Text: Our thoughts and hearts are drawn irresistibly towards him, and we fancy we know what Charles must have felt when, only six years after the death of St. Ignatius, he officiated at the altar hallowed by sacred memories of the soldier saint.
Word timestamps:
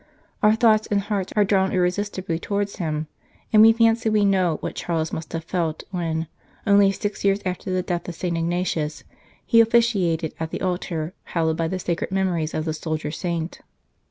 Our 0.41 0.55
thoughts 0.55 0.87
and 0.87 0.99
hearts 0.99 1.31
are 1.35 1.45
drawn 1.45 1.71
irresistibly 1.71 2.39
towards 2.39 2.77
him, 2.77 3.05
and 3.53 3.61
we 3.61 3.71
fancy 3.71 4.09
we 4.09 4.25
know 4.25 4.57
what 4.59 4.73
Charles 4.73 5.13
must 5.13 5.31
have 5.33 5.43
felt 5.43 5.83
when, 5.91 6.25
only 6.65 6.91
six 6.91 7.23
years 7.23 7.39
after 7.45 7.69
the 7.71 7.83
death 7.83 8.09
of 8.09 8.15
St. 8.15 8.35
Ignatius, 8.35 9.03
he 9.45 9.61
officiated 9.61 10.33
at 10.39 10.49
the 10.49 10.61
altar 10.61 11.13
hallowed 11.37 11.57
by 11.57 11.69
sacred 11.77 12.09
memories 12.09 12.55
of 12.55 12.65
the 12.65 12.73
soldier 12.73 13.11
saint. 13.11 13.61